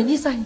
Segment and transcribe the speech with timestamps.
[0.00, 0.45] 医生，你？